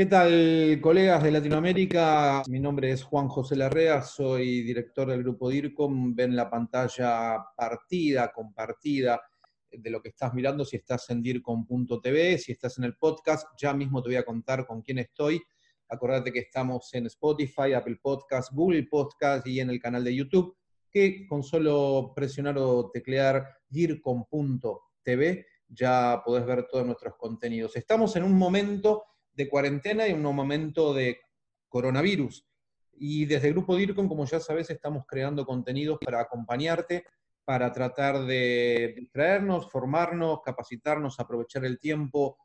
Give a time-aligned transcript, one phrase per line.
[0.00, 2.42] ¿Qué tal, colegas de Latinoamérica?
[2.48, 6.14] Mi nombre es Juan José Larrea, soy director del grupo DIRCOM.
[6.14, 9.20] Ven la pantalla partida, compartida
[9.70, 13.74] de lo que estás mirando, si estás en DIRCOM.tv, si estás en el podcast, ya
[13.74, 15.38] mismo te voy a contar con quién estoy.
[15.90, 20.56] Acordate que estamos en Spotify, Apple Podcast, Google Podcast y en el canal de YouTube,
[20.90, 27.76] que con solo presionar o teclear DIRCOM.tv ya podés ver todos nuestros contenidos.
[27.76, 31.20] Estamos en un momento de cuarentena y un momento de
[31.68, 32.46] coronavirus.
[32.92, 37.04] Y desde el Grupo DIRCOM, como ya sabes, estamos creando contenidos para acompañarte,
[37.44, 42.36] para tratar de distraernos, formarnos, capacitarnos, aprovechar el tiempo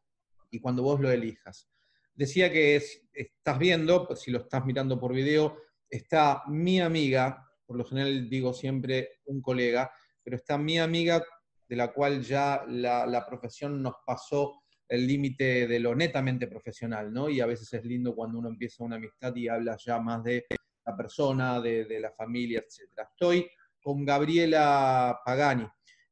[0.49, 1.69] y cuando vos lo elijas.
[2.13, 2.81] Decía que
[3.11, 5.57] estás viendo, si lo estás mirando por video,
[5.89, 9.91] está mi amiga, por lo general digo siempre un colega,
[10.23, 11.23] pero está mi amiga
[11.67, 17.29] de la cual ya la profesión nos pasó el límite de lo netamente profesional, ¿no?
[17.29, 20.45] Y a veces es lindo cuando uno empieza una amistad y habla ya más de
[20.85, 23.07] la persona, de, la familia, etc.
[23.11, 23.49] Estoy
[23.81, 25.67] con Gabriela Pagani.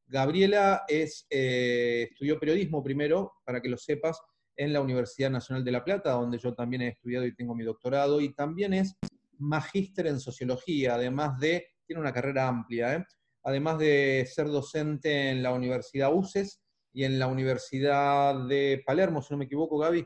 [0.08, 4.20] Gabriela eh, estudió periodismo primero, para que lo sepas,
[4.56, 7.64] en la Universidad Nacional de La Plata, donde yo también he estudiado y tengo mi
[7.64, 8.96] doctorado, y también es
[9.38, 13.06] magíster en sociología, además de, tiene una carrera amplia, ¿eh?
[13.44, 16.63] además de ser docente en la Universidad UCES,
[16.94, 20.06] y en la Universidad de Palermo, si no me equivoco, Gaby.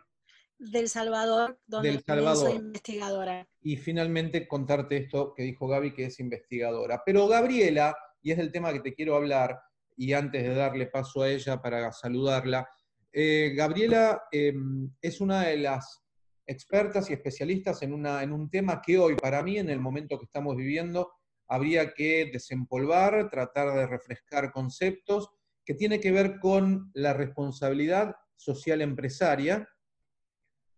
[0.57, 2.01] Del Salvador, donde
[2.35, 3.47] soy investigadora.
[3.61, 7.03] Y finalmente contarte esto que dijo Gaby, que es investigadora.
[7.05, 9.59] Pero Gabriela, y es el tema que te quiero hablar,
[9.95, 12.67] y antes de darle paso a ella para saludarla,
[13.11, 16.03] eh, Gabriela em, es una de las
[16.45, 20.17] expertas y especialistas en, una, en un tema que hoy, para mí, en el momento
[20.17, 21.11] que estamos viviendo,
[21.47, 25.29] habría que desempolvar, tratar de refrescar conceptos
[25.67, 29.67] que tiene que ver con la responsabilidad social empresaria,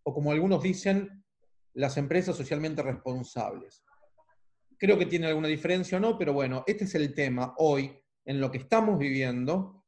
[0.02, 1.24] o como algunos dicen,
[1.76, 3.84] las empresas socialmente responsables.
[4.80, 7.96] Creo que tiene alguna diferencia o no, pero bueno, este es el tema hoy
[8.26, 9.86] en lo que estamos viviendo.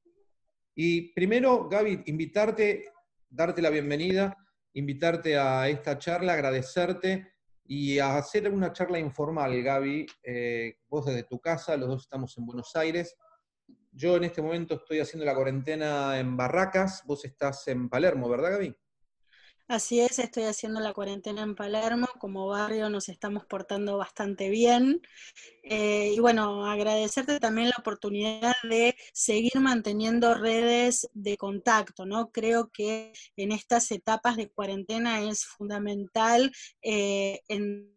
[0.76, 2.86] Y primero, Gaby, invitarte,
[3.28, 4.38] darte la bienvenida,
[4.74, 7.28] invitarte a esta charla, agradecerte
[7.66, 10.06] y a hacer una charla informal, Gaby.
[10.22, 13.18] Eh, vos desde tu casa, los dos estamos en Buenos Aires.
[13.92, 18.52] Yo en este momento estoy haciendo la cuarentena en Barracas, vos estás en Palermo, ¿verdad,
[18.52, 18.76] Gaby?
[19.68, 25.02] Así es, estoy haciendo la cuarentena en Palermo, como barrio nos estamos portando bastante bien.
[25.64, 32.32] Eh, y bueno, agradecerte también la oportunidad de seguir manteniendo redes de contacto, ¿no?
[32.32, 37.96] Creo que en estas etapas de cuarentena es fundamental eh, en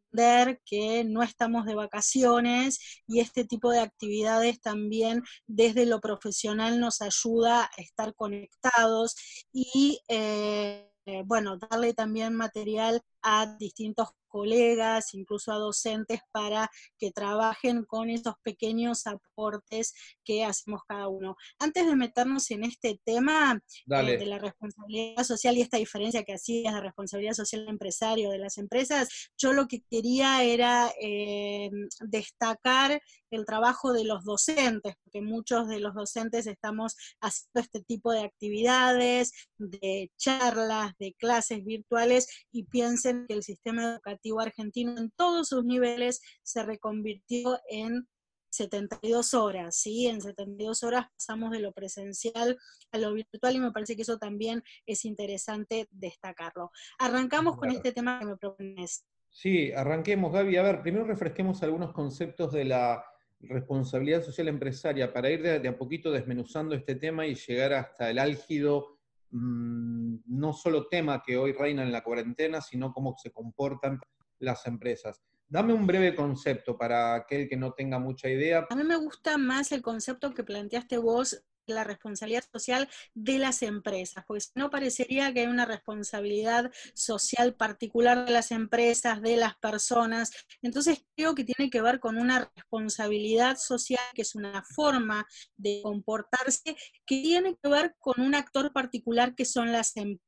[0.65, 7.01] que no estamos de vacaciones y este tipo de actividades también desde lo profesional nos
[7.03, 9.17] ayuda a estar conectados
[9.53, 10.89] y, eh,
[11.27, 16.69] bueno, darle también material a distintos colegas, incluso a docentes, para
[16.99, 21.37] que trabajen con esos pequeños aportes que hacemos cada uno.
[21.61, 26.35] Antes de meternos en este tema eh, de la responsabilidad social y esta diferencia que
[26.35, 29.09] hacías de responsabilidad social empresario de las empresas,
[29.39, 31.71] yo lo que quería era eh,
[32.01, 38.13] destacar el trabajo de los docentes, porque muchos de los docentes estamos haciendo este tipo
[38.13, 45.11] de actividades, de charlas, de clases virtuales, y piensen que el sistema educativo argentino en
[45.11, 48.09] todos sus niveles se reconvirtió en
[48.55, 50.07] 72 horas, ¿sí?
[50.07, 52.57] En 72 horas pasamos de lo presencial
[52.93, 56.71] a lo virtual y me parece que eso también es interesante destacarlo.
[56.99, 59.05] Arrancamos con este tema que me propones.
[59.31, 60.57] Sí, arranquemos, Gaby.
[60.57, 63.05] A ver, primero refresquemos algunos conceptos de la
[63.41, 68.09] responsabilidad social empresaria para ir de, de a poquito desmenuzando este tema y llegar hasta
[68.11, 68.94] el álgido
[69.37, 73.99] Mm, no solo tema que hoy reina en la cuarentena, sino cómo se comportan
[74.39, 75.21] las empresas.
[75.49, 78.65] Dame un breve concepto para aquel que no tenga mucha idea.
[78.71, 83.63] A mí me gusta más el concepto que planteaste vos la responsabilidad social de las
[83.63, 89.57] empresas, porque no parecería que hay una responsabilidad social particular de las empresas, de las
[89.57, 90.33] personas.
[90.63, 95.27] Entonces creo que tiene que ver con una responsabilidad social, que es una forma
[95.57, 96.77] de comportarse,
[97.07, 100.24] que tiene que ver con un actor particular que son las empresas.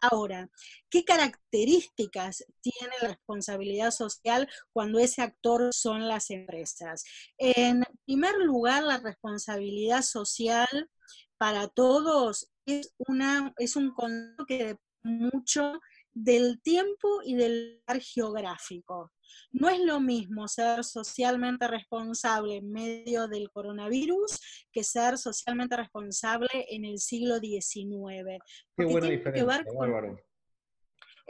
[0.00, 0.48] Ahora,
[0.90, 7.04] ¿qué características tiene la responsabilidad social cuando ese actor son las empresas?
[7.38, 10.90] En primer lugar, la responsabilidad social
[11.38, 15.80] para todos es, una, es un concepto que depende mucho
[16.12, 19.12] del tiempo y del lugar geográfico.
[19.52, 24.40] No es lo mismo ser socialmente responsable en medio del coronavirus
[24.72, 28.38] que ser socialmente responsable en el siglo XIX.
[28.76, 30.24] Qué buena diferencia,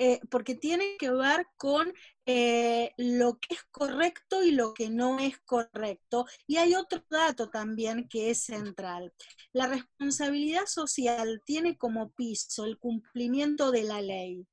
[0.02, 1.92] eh, porque tiene que ver con
[2.24, 6.24] eh, lo que es correcto y lo que no es correcto.
[6.46, 9.12] Y hay otro dato también que es central.
[9.52, 14.46] La responsabilidad social tiene como piso el cumplimiento de la ley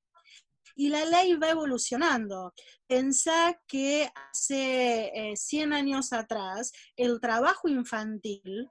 [0.78, 2.54] y la ley va evolucionando.
[2.86, 8.70] Pensá que hace 100 años atrás el trabajo infantil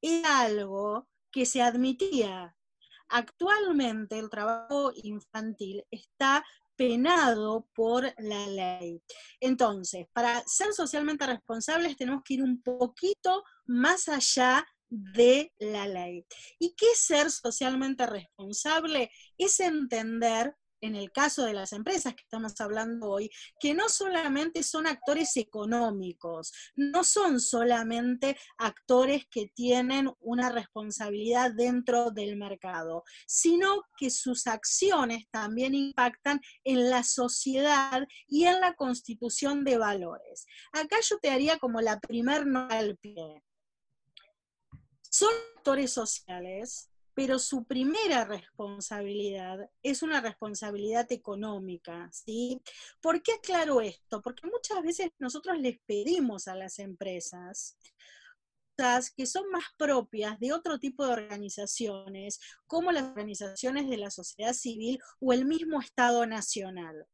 [0.00, 2.56] era algo que se admitía.
[3.08, 6.44] Actualmente el trabajo infantil está
[6.76, 9.02] penado por la ley.
[9.40, 16.24] Entonces, para ser socialmente responsables tenemos que ir un poquito más allá de la ley.
[16.58, 19.10] ¿Y qué es ser socialmente responsable?
[19.36, 24.62] Es entender en el caso de las empresas que estamos hablando hoy, que no solamente
[24.62, 33.82] son actores económicos, no son solamente actores que tienen una responsabilidad dentro del mercado, sino
[33.96, 40.46] que sus acciones también impactan en la sociedad y en la constitución de valores.
[40.72, 43.42] Acá yo te haría como la primer nota al pie.
[45.08, 52.60] Son actores sociales, pero su primera responsabilidad es una responsabilidad económica, ¿sí?
[53.00, 54.22] ¿Por qué aclaro esto?
[54.22, 57.76] Porque muchas veces nosotros les pedimos a las empresas
[59.16, 64.54] que son más propias de otro tipo de organizaciones, como las organizaciones de la sociedad
[64.54, 67.06] civil o el mismo Estado Nacional.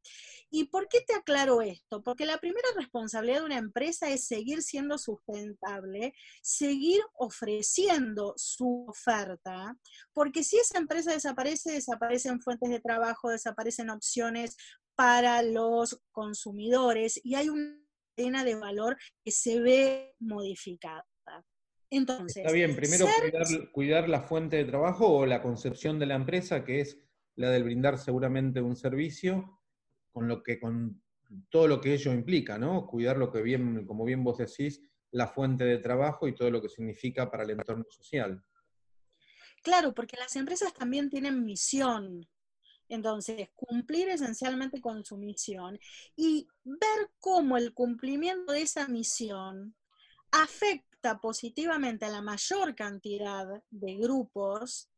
[0.51, 2.03] ¿Y por qué te aclaro esto?
[2.03, 9.77] Porque la primera responsabilidad de una empresa es seguir siendo sustentable, seguir ofreciendo su oferta,
[10.15, 14.57] porque si esa empresa desaparece, desaparecen fuentes de trabajo, desaparecen opciones
[14.95, 17.79] para los consumidores y hay una
[18.17, 21.08] cadena de valor que se ve modificada.
[21.91, 23.07] Entonces, Está bien, primero
[23.73, 26.99] cuidar, la fuente de trabajo o la concepción de la empresa, que es
[27.37, 29.61] la del brindar seguramente un servicio,
[30.13, 31.03] con lo que, con
[31.49, 32.87] todo lo que ello implica, ¿no?
[32.87, 36.61] Cuidar lo que bien, como bien vos decís, la fuente de trabajo y todo lo
[36.61, 38.45] que significa para el entorno social.
[39.63, 42.29] Claro, porque las empresas también tienen misión.
[42.89, 45.79] Entonces, cumplir esencialmente con su misión
[46.17, 49.75] y ver cómo el cumplimiento de esa misión
[50.31, 50.88] afecta
[51.21, 54.91] positivamente a la mayor cantidad de grupos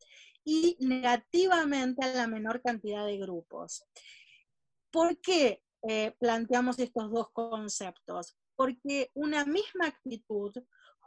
[0.45, 3.85] y negativamente a la menor cantidad de grupos.
[4.91, 8.37] ¿Por qué eh, planteamos estos dos conceptos?
[8.57, 10.53] Porque una misma actitud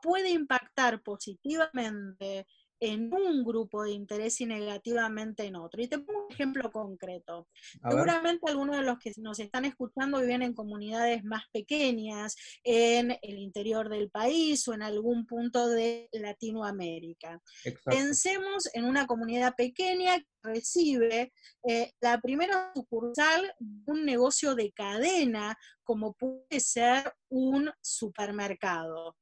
[0.02, 2.48] puede impactar positivamente
[2.84, 5.82] en un grupo de interés y negativamente en otro.
[5.82, 7.48] Y te pongo un ejemplo concreto.
[7.82, 13.38] Seguramente algunos de los que nos están escuchando viven en comunidades más pequeñas, en el
[13.38, 17.42] interior del país o en algún punto de Latinoamérica.
[17.86, 21.32] Pensemos en una comunidad pequeña que recibe
[21.66, 29.16] eh, la primera sucursal de un negocio de cadena, como puede ser un supermercado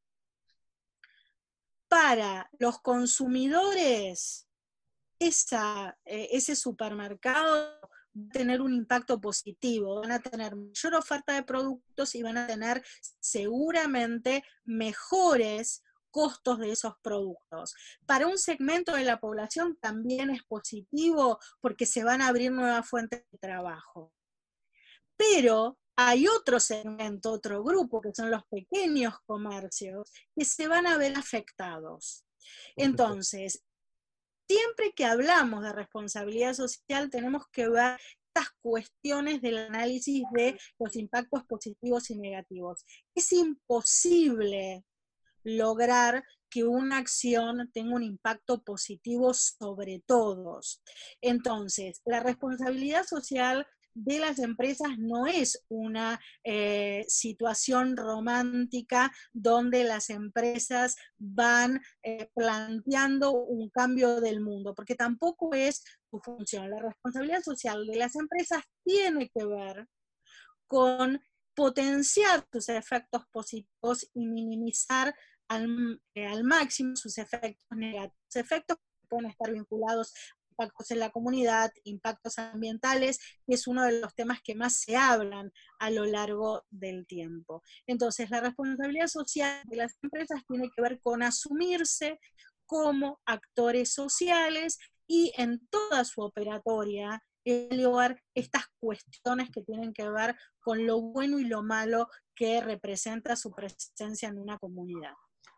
[1.92, 4.48] para los consumidores,
[5.20, 5.30] eh,
[6.06, 12.16] ese supermercado va a tener un impacto positivo, van a tener mayor oferta de productos
[12.16, 12.82] y van a tener
[13.20, 17.76] seguramente mejores costos de esos productos.
[18.06, 22.88] Para un segmento de la población también es positivo porque se van a abrir nuevas
[22.88, 24.14] fuentes de trabajo.
[25.18, 30.98] Pero hay otro segmento, otro grupo, que son los pequeños comercios, que se van a
[30.98, 32.26] ver afectados.
[32.76, 33.64] Entonces,
[34.48, 38.00] siempre que hablamos de responsabilidad social, tenemos que ver
[38.34, 42.86] estas cuestiones del análisis de los impactos positivos y negativos.
[43.14, 44.86] Es imposible
[45.44, 50.82] lograr que una acción tenga un impacto positivo sobre todos.
[51.22, 60.10] Entonces, la responsabilidad social de las empresas no es una eh, situación romántica donde las
[60.10, 66.70] empresas van eh, planteando un cambio del mundo, porque tampoco es su función.
[66.70, 69.88] La responsabilidad social de las empresas tiene que ver
[70.68, 71.22] con
[71.54, 75.14] potenciar sus efectos positivos y minimizar
[75.50, 78.78] al, eh, al máximo sus efectos negativos, efectos
[79.10, 80.14] pueden estar vinculados
[80.62, 84.96] impactos en la comunidad, impactos ambientales, que es uno de los temas que más se
[84.96, 87.64] hablan a lo largo del tiempo.
[87.88, 92.20] Entonces, la responsabilidad social de las empresas tiene que ver con asumirse
[92.66, 94.78] como actores sociales
[95.08, 101.40] y en toda su operatoria elevar estas cuestiones que tienen que ver con lo bueno
[101.40, 105.14] y lo malo que representa su presencia en una comunidad.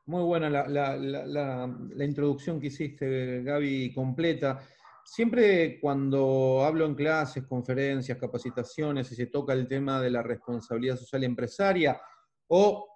[0.05, 4.61] Muy buena la, la introducción que hiciste, Gaby, completa.
[5.03, 10.97] Siempre cuando hablo en clases, conferencias, capacitaciones y se toca el tema de la responsabilidad
[10.97, 12.01] social empresaria
[12.47, 12.87] o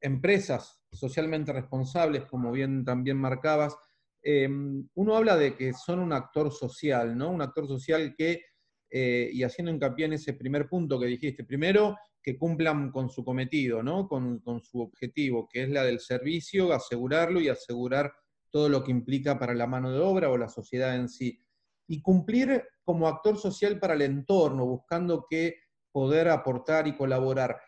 [0.00, 3.76] empresas socialmente responsables, como bien también marcabas,
[4.22, 4.48] eh,
[4.94, 7.30] uno habla de que son un actor social, ¿no?
[7.30, 8.42] Un actor social que,
[8.90, 13.22] eh, y haciendo hincapié en ese primer punto que dijiste, primero, que cumplan con su
[13.22, 14.08] cometido, ¿no?
[14.08, 18.12] Con, con su objetivo, que es la del servicio, asegurarlo y asegurar
[18.50, 21.43] todo lo que implica para la mano de obra o la sociedad en sí.
[21.86, 25.56] Y cumplir como actor social para el entorno, buscando que
[25.92, 27.60] poder aportar y colaborar.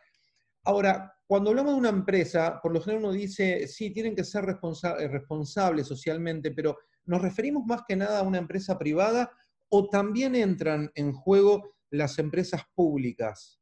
[0.65, 4.45] Ahora, cuando hablamos de una empresa, por lo general uno dice, sí, tienen que ser
[4.45, 9.31] eh, responsables socialmente, pero ¿nos referimos más que nada a una empresa privada
[9.69, 13.61] o también entran en juego las empresas públicas?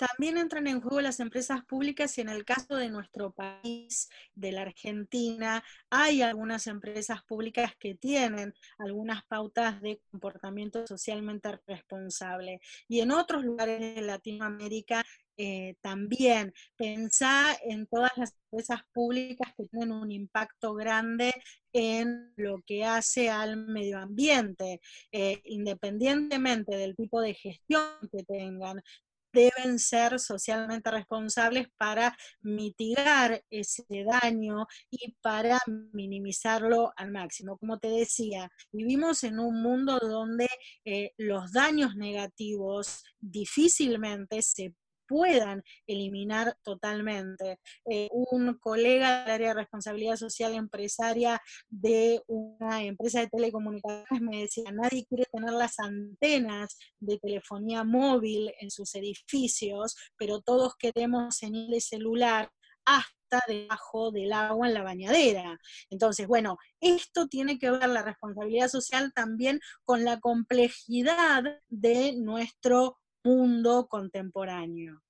[0.00, 4.50] También entran en juego las empresas públicas y en el caso de nuestro país, de
[4.50, 12.60] la Argentina, hay algunas empresas públicas que tienen algunas pautas de comportamiento socialmente responsable.
[12.88, 15.04] Y en otros lugares de Latinoamérica
[15.36, 21.32] eh, también pensar en todas las empresas públicas que tienen un impacto grande
[21.72, 24.80] en lo que hace al medio ambiente,
[25.12, 28.82] eh, independientemente del tipo de gestión que tengan,
[29.32, 33.84] deben ser socialmente responsables para mitigar ese
[34.22, 35.58] daño y para
[35.92, 37.58] minimizarlo al máximo.
[37.58, 40.48] Como te decía, vivimos en un mundo donde
[40.84, 44.74] eh, los daños negativos difícilmente se
[45.10, 47.58] puedan eliminar totalmente.
[47.90, 54.42] Eh, un colega del área de responsabilidad social empresaria de una empresa de telecomunicaciones me
[54.42, 61.42] decía, nadie quiere tener las antenas de telefonía móvil en sus edificios, pero todos queremos
[61.42, 62.48] en el celular
[62.84, 65.58] hasta debajo del agua en la bañadera.
[65.90, 72.99] Entonces, bueno, esto tiene que ver la responsabilidad social también con la complejidad de nuestro
[73.24, 75.02] mundo contemporáneo.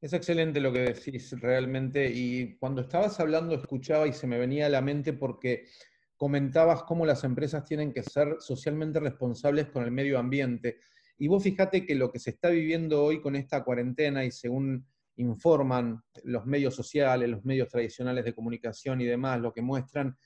[0.00, 4.66] Es excelente lo que decís realmente y cuando estabas hablando escuchaba y se me venía
[4.66, 5.66] a la mente porque
[6.16, 10.80] comentabas cómo las empresas tienen que ser socialmente responsables con el medio ambiente.
[11.18, 14.86] Y vos fíjate que lo que se está viviendo hoy con esta cuarentena y según
[15.16, 20.16] informan los medios sociales, los medios tradicionales de comunicación y demás, lo que muestran,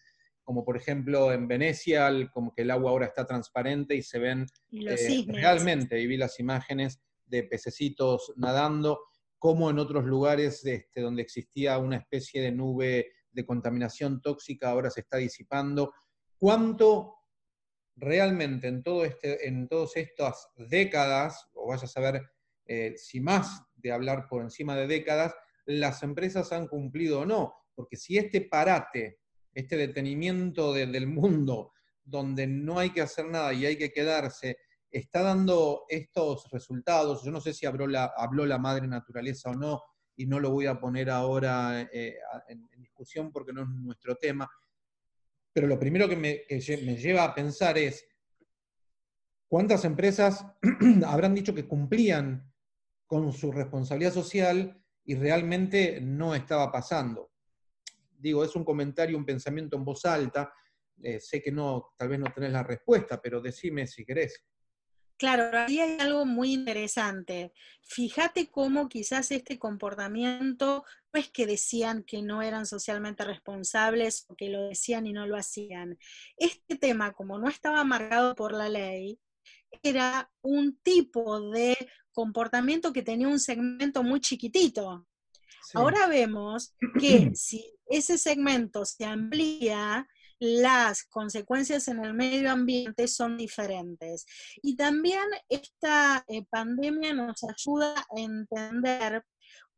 [0.44, 4.46] como por ejemplo en Venecia, como que el agua ahora está transparente y se ven
[4.70, 9.00] eh, realmente, y vi las imágenes de pececitos nadando,
[9.38, 14.90] como en otros lugares este, donde existía una especie de nube de contaminación tóxica ahora
[14.90, 15.92] se está disipando.
[16.38, 17.16] ¿Cuánto
[17.96, 22.22] realmente en, todo este, en todas estas décadas, o vaya a saber
[22.66, 25.34] eh, si más de hablar por encima de décadas,
[25.66, 27.54] las empresas han cumplido o no?
[27.74, 29.18] Porque si este parate,
[29.54, 31.72] este detenimiento del mundo,
[32.04, 34.58] donde no hay que hacer nada y hay que quedarse,
[34.90, 37.22] está dando estos resultados.
[37.24, 39.82] Yo no sé si habló la, madre naturaleza o no,
[40.16, 42.16] y no lo voy a poner ahora eh,
[42.48, 44.48] en, discusión porque no es nuestro tema.
[45.52, 48.06] Pero lo primero que me lleva a pensar es,
[49.48, 50.44] ¿cuántas empresas
[51.06, 52.52] habrán dicho que cumplían
[53.06, 57.33] con su responsabilidad social y realmente no estaba pasando?
[58.18, 60.52] Digo, es un comentario, un pensamiento en voz alta.
[61.02, 64.44] Eh, sé que no, tal vez no tenés la respuesta, pero decime si querés.
[65.16, 67.52] Claro, ahí hay algo muy interesante.
[67.82, 74.34] Fíjate cómo quizás este comportamiento no es que decían que no eran socialmente responsables o
[74.34, 75.98] que lo decían y no lo hacían.
[76.36, 79.20] Este tema, como no estaba marcado por la ley,
[79.82, 81.76] era un tipo de
[82.12, 85.06] comportamiento que tenía un segmento muy chiquitito.
[85.72, 90.06] Ahora vemos que si ese segmento se amplía,
[90.38, 94.26] las consecuencias en el medio ambiente son diferentes.
[94.62, 99.24] Y también esta eh, pandemia nos ayuda a entender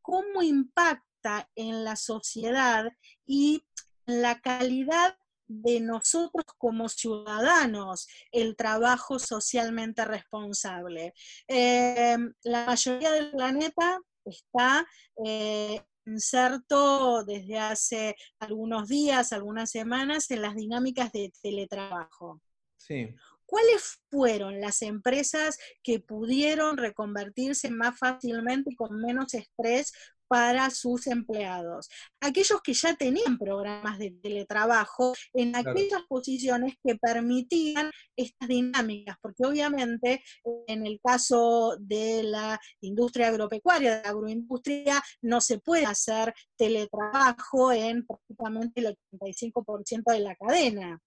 [0.00, 2.86] cómo impacta en la sociedad
[3.26, 3.64] y
[4.06, 5.16] la calidad
[5.48, 11.14] de nosotros como ciudadanos el trabajo socialmente responsable.
[11.46, 14.86] Em, la mayoría del planeta está
[15.24, 22.40] eh, inserto desde hace algunos días, algunas semanas, en las dinámicas de teletrabajo.
[22.76, 23.14] Sí.
[23.44, 29.92] ¿Cuáles fueron las empresas que pudieron reconvertirse más fácilmente y con menos estrés
[30.28, 31.88] para sus empleados.
[32.20, 39.44] Aquellos que ya tenían programas de teletrabajo en aquellas posiciones que permitían estas dinámicas, porque
[39.44, 40.22] obviamente
[40.66, 47.72] en el caso de la industria agropecuaria, de la agroindustria, no se puede hacer teletrabajo
[47.72, 51.00] en prácticamente el 85% de la cadena.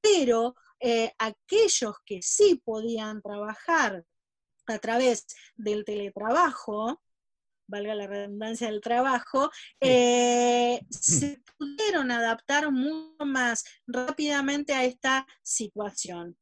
[0.00, 4.04] Pero eh, aquellos que sí podían trabajar
[4.66, 7.00] a través del teletrabajo,
[7.66, 16.36] valga la redundancia del trabajo, eh, se pudieron adaptar mucho más rápidamente a esta situación.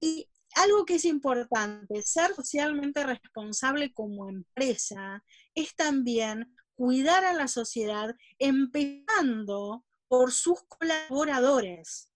[0.00, 5.22] Y algo que es importante, ser socialmente responsable como empresa
[5.54, 12.10] es también cuidar a la sociedad empezando por sus colaboradores.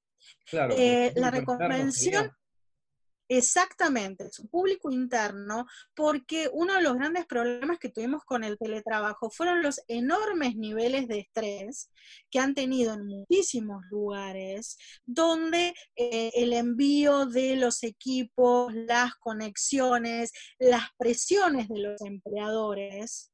[0.46, 2.30] Claro, eh, la reconvención
[3.32, 9.30] Exactamente, su público interno, porque uno de los grandes problemas que tuvimos con el teletrabajo
[9.30, 11.92] fueron los enormes niveles de estrés
[12.28, 20.32] que han tenido en muchísimos lugares, donde eh, el envío de los equipos, las conexiones,
[20.58, 23.29] las presiones de los empleadores,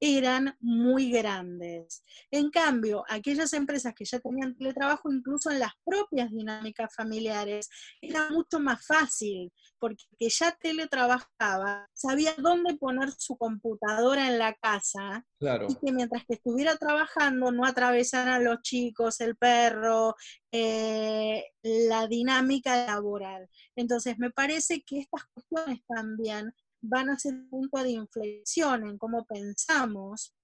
[0.00, 2.02] eran muy grandes.
[2.30, 7.68] En cambio, aquellas empresas que ya tenían teletrabajo, incluso en las propias dinámicas familiares,
[8.00, 14.54] era mucho más fácil, porque que ya teletrabajaba, sabía dónde poner su computadora en la
[14.54, 20.14] casa y que mientras que estuviera trabajando no atravesara a los chicos, el perro,
[20.50, 23.48] eh, la dinámica laboral.
[23.76, 28.98] Entonces, me parece que estas cuestiones también van a ser un punto de inflexión en
[28.98, 30.34] cómo pensamos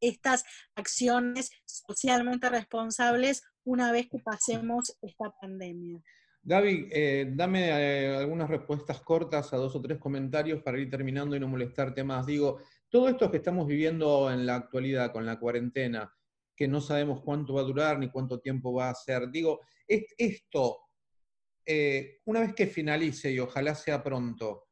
[0.00, 0.44] estas
[0.76, 6.00] acciones socialmente responsables una vez que pasemos esta pandemia.
[6.42, 11.36] Gaby, eh, dame eh, algunas respuestas cortas a dos o tres comentarios para ir terminando
[11.36, 12.24] y no molestarte más.
[12.26, 16.10] Digo, todo esto que estamos viviendo en la actualidad con la cuarentena,
[16.56, 20.78] que no sabemos cuánto va a durar ni cuánto tiempo va a ser, digo, esto,
[21.66, 24.67] eh, una vez que finalice y ojalá sea pronto,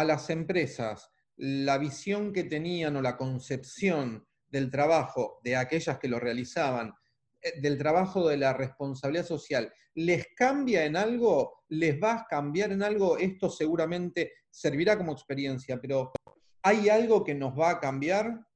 [0.00, 6.08] a las empresas la visión que tenían o la concepción del trabajo de aquellas que
[6.08, 6.94] lo realizaban,
[7.42, 11.64] eh, del trabajo de la responsabilidad social, ¿les cambia en algo?
[11.68, 13.18] ¿Les va a cambiar en algo?
[13.18, 16.12] Esto seguramente servirá como experiencia, pero
[16.62, 18.46] ¿hay algo que nos va a cambiar?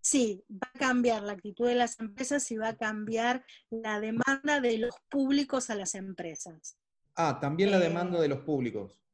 [0.00, 4.60] Sí, va a cambiar la actitud de las empresas y va a cambiar la demanda
[4.60, 6.78] de los públicos a las empresas.
[7.16, 9.05] Ah, también la demanda de los públicos.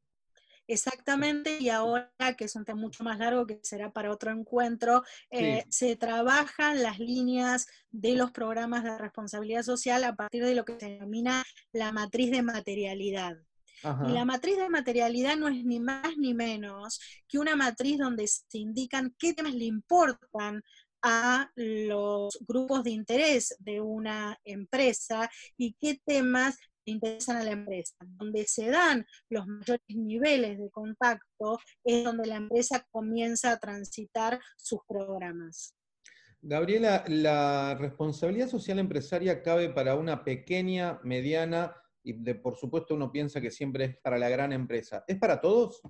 [0.68, 5.02] Exactamente, y ahora que es un tema mucho más largo, que será para otro encuentro,
[5.30, 10.64] eh, se trabajan las líneas de los programas de responsabilidad social a partir de lo
[10.64, 13.36] que se denomina la matriz de materialidad.
[14.06, 18.28] Y la matriz de materialidad no es ni más ni menos que una matriz donde
[18.28, 20.62] se indican qué temas le importan
[21.02, 27.94] a los grupos de interés de una empresa y qué temas interesan a la empresa.
[28.00, 34.40] Donde se dan los mayores niveles de contacto es donde la empresa comienza a transitar
[34.56, 35.74] sus programas.
[36.40, 43.40] Gabriela, la responsabilidad social empresaria cabe para una pequeña, mediana y por supuesto uno piensa
[43.40, 45.04] que siempre es para la gran empresa.
[45.06, 45.82] ¿Es para todos?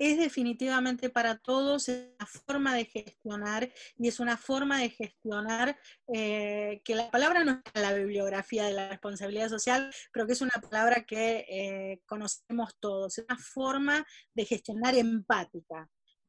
[0.00, 5.78] Es definitivamente para todos, una forma de gestionar y es una forma de gestionar
[6.14, 10.32] eh, que la palabra no está en la bibliografía de la responsabilidad social, pero que
[10.32, 15.86] es una palabra que eh, conocemos todos, es una forma de gestionar empática,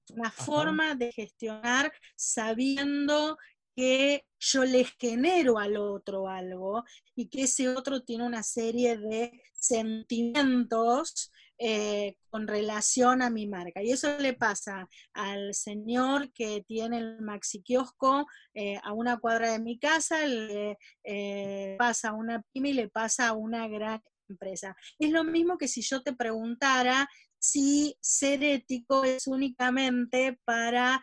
[0.10, 3.38] una forma de gestionar sabiendo
[3.74, 6.84] que yo le genero al otro algo
[7.16, 11.32] y que ese otro tiene una serie de sentimientos
[11.64, 13.84] eh, con relación a mi marca.
[13.84, 19.52] Y eso le pasa al señor que tiene el maxi kiosco eh, a una cuadra
[19.52, 24.02] de mi casa, le eh, pasa a una pyme y le pasa a una gran
[24.28, 24.76] empresa.
[24.98, 31.00] Es lo mismo que si yo te preguntara si ser ético es únicamente para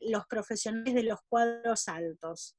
[0.00, 2.56] los profesionales de los cuadros altos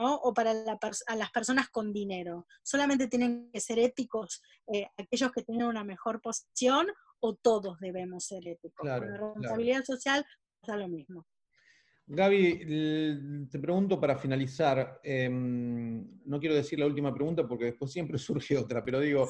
[0.00, 2.46] o para a las personas con dinero.
[2.62, 6.86] Solamente tienen que ser éticos eh, aquellos que tienen una mejor posición
[7.20, 8.86] o todos debemos ser éticos.
[8.86, 10.24] la responsabilidad social
[10.60, 11.26] pasa lo mismo.
[12.06, 18.18] Gaby, te pregunto para finalizar, em, no quiero decir la última pregunta porque después siempre
[18.18, 19.28] surge otra, pero digo,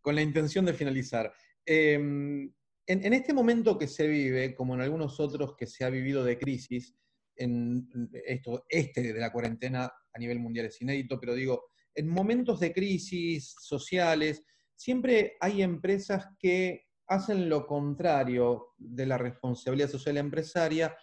[0.00, 1.32] con la intención de finalizar.
[1.64, 2.52] Em,
[2.86, 6.38] en, este momento que se vive, como en algunos otros que se ha vivido de
[6.38, 6.94] crisis,
[7.36, 7.88] en
[8.24, 12.72] esto, este de la cuarentena a nivel mundial es inédito, pero digo, en momentos de
[12.72, 14.42] crisis sociales,
[14.74, 20.96] siempre hay empresas que hacen lo contrario de la responsabilidad social empresaria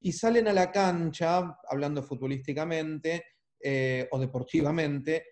[0.00, 3.24] y salen a la cancha, hablando futbolísticamente
[3.60, 5.26] eh, o deportivamente,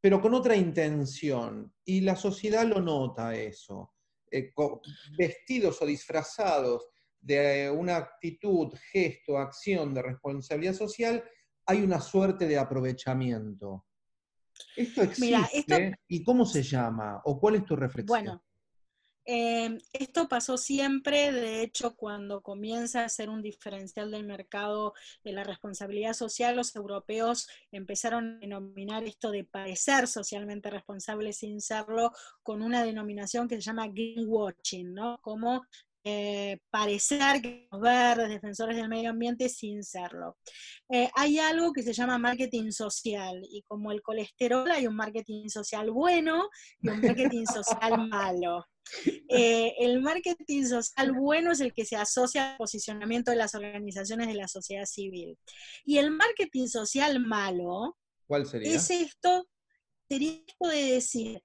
[0.00, 1.72] pero con otra intención.
[1.84, 3.94] Y la sociedad lo nota eso.
[4.30, 4.52] Eh,
[5.16, 6.88] vestidos o disfrazados
[7.20, 11.22] de una actitud, gesto, acción de responsabilidad social,
[11.66, 13.86] hay una suerte de aprovechamiento.
[14.76, 15.98] ¿Esto existe?
[16.08, 17.20] ¿Y cómo se llama?
[17.24, 18.06] ¿O cuál es tu reflexión?
[18.06, 18.42] Bueno,
[19.24, 25.32] eh, esto pasó siempre, de hecho, cuando comienza a ser un diferencial del mercado de
[25.32, 32.10] la responsabilidad social, los europeos empezaron a denominar esto de parecer socialmente responsable sin serlo
[32.42, 35.18] con una denominación que se llama greenwashing, ¿no?
[35.22, 35.62] Como
[36.04, 40.36] eh, parecer que los verdes, defensores del medio ambiente, sin serlo.
[40.88, 45.48] Eh, hay algo que se llama marketing social, y como el colesterol hay un marketing
[45.48, 46.48] social bueno
[46.80, 48.66] y un marketing social malo.
[49.28, 54.26] Eh, el marketing social bueno es el que se asocia al posicionamiento de las organizaciones
[54.26, 55.38] de la sociedad civil.
[55.84, 58.74] Y el marketing social malo ¿Cuál sería?
[58.74, 59.48] es esto,
[60.08, 61.42] sería esto de decir,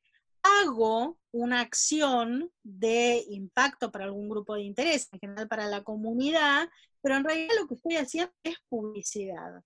[0.62, 6.70] hago una acción de impacto para algún grupo de interés, en general para la comunidad,
[7.02, 9.62] pero en realidad lo que estoy haciendo es publicidad.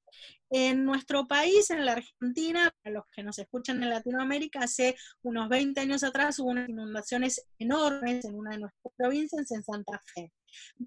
[0.49, 5.47] En nuestro país, en la Argentina, para los que nos escuchan en Latinoamérica, hace unos
[5.49, 10.31] 20 años atrás hubo unas inundaciones enormes en una de nuestras provincias, en Santa Fe.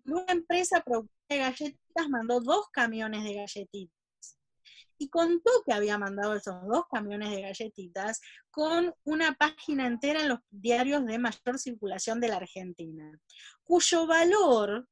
[0.05, 4.04] Una empresa productora de galletitas mandó dos camiones de galletitas
[4.99, 10.29] y contó que había mandado esos dos camiones de galletitas con una página entera en
[10.29, 13.11] los diarios de mayor circulación de la Argentina,
[13.65, 14.87] cuyo valor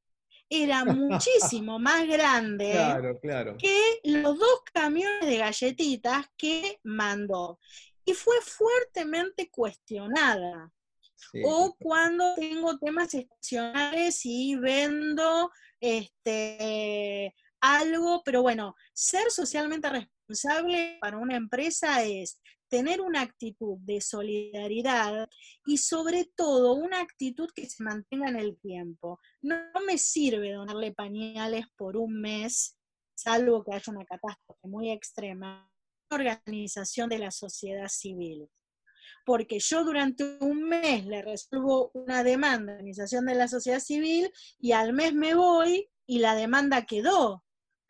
[0.49, 2.73] era muchísimo más grande
[3.57, 7.59] que los dos camiones de galletitas que mandó.
[8.05, 10.71] Y fue fuertemente cuestionada.
[11.45, 21.17] O cuando tengo temas estacionales y vendo este, algo, pero bueno, ser socialmente responsable para
[21.17, 25.29] una empresa es tener una actitud de solidaridad
[25.65, 29.19] y sobre todo una actitud que se mantenga en el tiempo.
[29.41, 29.55] No,
[29.87, 32.75] me sirve donarle pañales por un mes,
[33.15, 35.71] salvo que haya una catástrofe muy extrema,
[36.11, 38.49] organización de la sociedad civil.
[39.25, 44.29] Porque yo durante un mes le resuelvo una demanda de organización de la sociedad civil
[44.59, 47.43] y al mes me voy y la demanda quedó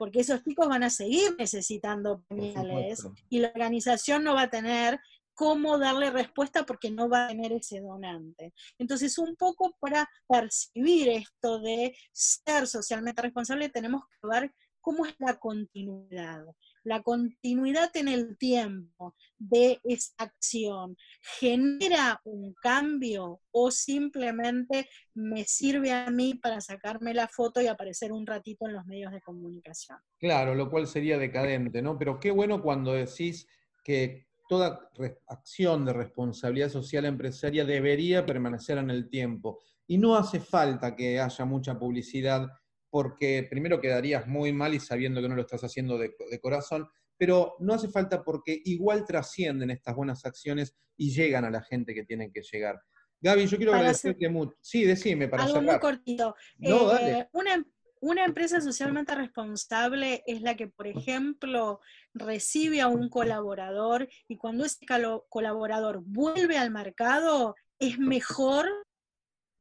[0.04, 5.00] porque esos chicos van a seguir necesitando pañales y la organización no va a tener
[5.34, 8.54] cómo darle respuesta porque no va a tener ese donante.
[8.78, 15.16] Entonces, un poco para percibir esto de ser socialmente responsable, tenemos que ver cómo es
[15.18, 16.46] la continuidad
[16.84, 20.98] la continuidad en el tiempo de esa acción
[21.40, 28.12] genera un cambio o simplemente me sirve a mí para sacarme la foto y aparecer
[28.12, 29.98] un ratito en los medios de comunicación.
[30.20, 31.98] Claro, lo cual sería decadente, ¿no?
[31.98, 33.48] Pero qué bueno cuando decís
[33.84, 34.90] que toda
[35.28, 39.60] acción de responsabilidad social empresaria debería permanecer en el tiempo.
[39.88, 42.50] Y no hace falta que haya mucha publicidad
[42.94, 47.56] porque primero quedarías muy mal y sabiendo que no lo estás haciendo de, corazón, pero
[47.58, 52.04] no hace falta porque igual trascienden estas buenas acciones y llegan a la gente que
[52.04, 52.80] tienen que llegar.
[53.20, 54.56] Gaby, yo quiero agradecerte mucho.
[54.62, 56.36] Sí, decime, para Algo muy cortito.
[56.60, 57.66] No, eh, Una,
[58.00, 61.80] una empresa socialmente responsable es la que, por ejemplo,
[62.14, 64.86] recibe a un colaborador y cuando ese
[65.30, 68.68] colaborador vuelve al mercado, es mejor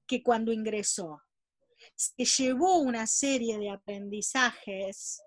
[0.06, 1.22] que cuando ingresó
[1.94, 5.22] se llevó una serie de aprendizajes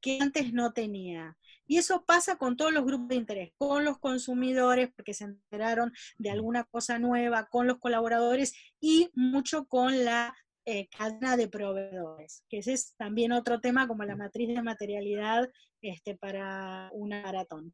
[0.00, 1.36] que antes no tenía.
[1.66, 5.92] Y eso pasa con todos los grupos de interés, con los consumidores, porque se enteraron
[6.18, 12.44] de alguna cosa nueva, con los colaboradores y mucho con la eh, cadena de proveedores,
[12.48, 15.48] que ese es también otro tema como la matriz de materialidad
[15.80, 17.72] este, para una maratón.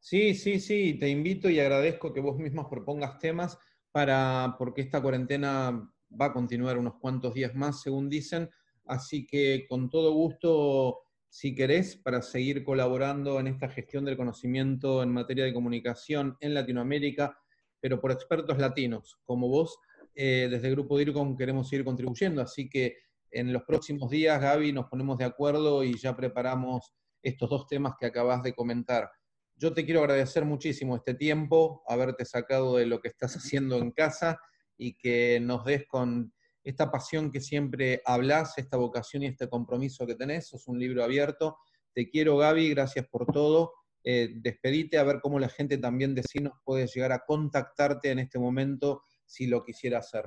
[0.00, 3.58] Sí, sí, sí, te invito y agradezco que vos mismos propongas temas
[3.92, 8.50] para, porque esta cuarentena va a continuar unos cuantos días más, según dicen,
[8.84, 15.02] así que con todo gusto, si querés, para seguir colaborando en esta gestión del conocimiento
[15.02, 17.38] en materia de comunicación en Latinoamérica,
[17.80, 19.78] pero por expertos latinos, como vos,
[20.14, 22.96] eh, desde el Grupo DIRCOM queremos seguir contribuyendo, así que
[23.30, 27.94] en los próximos días, Gaby, nos ponemos de acuerdo y ya preparamos estos dos temas
[27.98, 29.10] que acabas de comentar.
[29.56, 33.90] Yo te quiero agradecer muchísimo este tiempo, haberte sacado de lo que estás haciendo en
[33.90, 34.40] casa
[34.78, 36.32] y que nos des con
[36.64, 40.52] esta pasión que siempre hablas, esta vocación y este compromiso que tenés.
[40.52, 41.58] Es un libro abierto.
[41.92, 43.72] Te quiero, Gaby, gracias por todo.
[44.04, 48.20] Eh, despedite a ver cómo la gente también de nos puede llegar a contactarte en
[48.20, 50.24] este momento si lo quisiera hacer.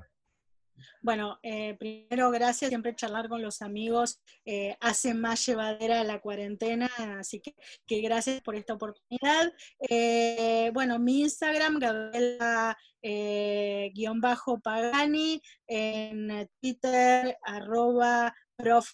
[1.01, 6.89] Bueno, eh, primero gracias, siempre charlar con los amigos eh, hace más llevadera la cuarentena,
[7.19, 9.51] así que, gracias por esta oportunidad.
[9.89, 18.91] Eh, bueno, mi Instagram, Gabriela guion bajo Pagani, en Twitter, arroba Prof.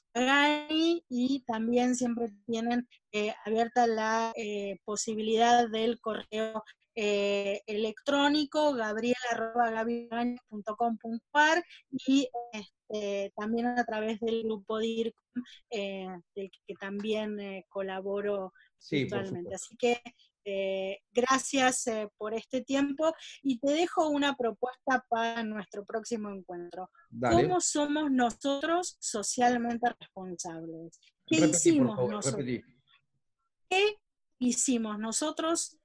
[1.09, 2.87] Y también siempre tienen
[3.45, 4.33] abierta la
[4.85, 6.63] posibilidad del correo
[6.99, 18.51] eh, electrónico gabriela.gabigani.com.ar y este, también a través del grupo DIRCOM, del que también colaboro
[18.89, 19.53] virtualmente.
[19.53, 20.01] Así que
[20.49, 26.89] eh, gracias eh, por este tiempo y te dejo una propuesta para nuestro próximo encuentro.
[27.19, 31.01] ¿Cómo somos nosotros socialmente responsables?
[31.25, 32.45] ¿Qué hicimos nosotros?
[33.69, 33.97] ¿Qué
[34.39, 35.77] hicimos nosotros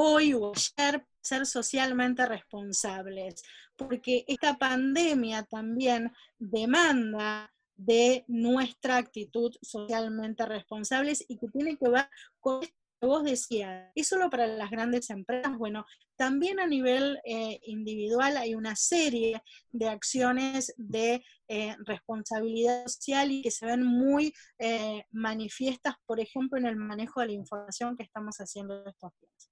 [0.00, 3.42] hoy o ayer ser socialmente responsables?
[3.76, 12.08] Porque esta pandemia también demanda de nuestra actitud socialmente responsables y que tiene que ver
[12.40, 12.60] con
[13.06, 15.56] vos decías, ¿es solo para las grandes empresas?
[15.56, 23.30] Bueno, también a nivel eh, individual hay una serie de acciones de eh, responsabilidad social
[23.30, 27.96] y que se ven muy eh, manifiestas, por ejemplo, en el manejo de la información
[27.96, 29.47] que estamos haciendo estos días.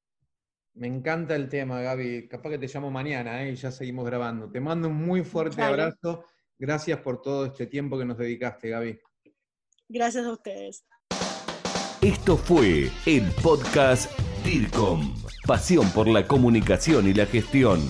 [0.77, 2.29] Me encanta el tema, Gaby.
[2.29, 4.51] Capaz que te llamo mañana y ya seguimos grabando.
[4.51, 6.25] Te mando un muy fuerte abrazo.
[6.59, 8.99] Gracias por todo este tiempo que nos dedicaste, Gaby.
[9.89, 10.85] Gracias a ustedes.
[12.03, 14.13] Esto fue el podcast
[14.45, 15.15] DIRCOM,
[15.47, 17.81] pasión por la comunicación y la gestión.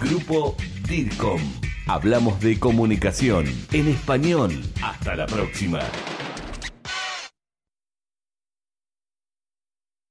[0.00, 1.40] Grupo DIRCOM.
[1.88, 4.52] Hablamos de comunicación en español.
[4.82, 5.80] Hasta la próxima.